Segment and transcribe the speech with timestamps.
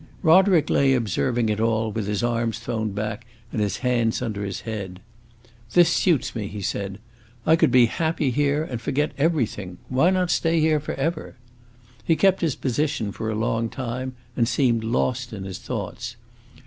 [0.23, 4.61] Roderick lay observing it all with his arms thrown back and his hands under his
[4.61, 4.99] head.
[5.73, 6.97] "This suits me," he said;
[7.45, 9.77] "I could be happy here and forget everything.
[9.89, 11.35] Why not stay here forever?"
[12.03, 16.15] He kept his position for a long time and seemed lost in his thoughts.